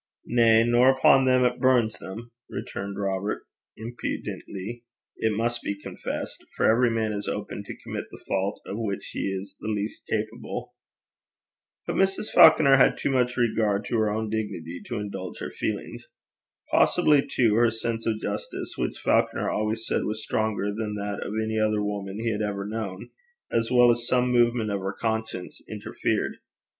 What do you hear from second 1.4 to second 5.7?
'at burns them,' retorted Robert impudently it must